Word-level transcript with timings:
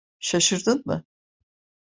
Şaşırdın 0.19 0.83
mı? 0.85 1.03